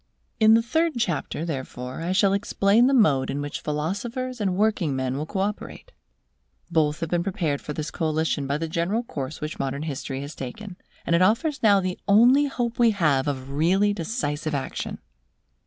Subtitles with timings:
[0.39, 4.95] In the third chapter, therefore, I shall explain the mode in which philosophers and working
[4.95, 5.91] men will co operate.
[6.71, 10.33] Both have been prepared for this coalition by the general course which modern history has
[10.33, 14.97] taken, and it offers now the only hope we have of really decisive action.